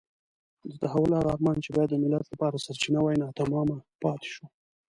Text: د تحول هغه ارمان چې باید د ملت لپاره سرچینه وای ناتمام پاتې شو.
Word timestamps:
د 0.69 0.71
تحول 0.81 1.11
هغه 1.17 1.29
ارمان 1.35 1.57
چې 1.65 1.69
باید 1.75 1.89
د 1.91 1.95
ملت 2.03 2.25
لپاره 2.29 2.63
سرچینه 2.65 2.99
وای 3.01 3.15
ناتمام 3.23 3.67
پاتې 4.03 4.27
شو. 4.35 4.45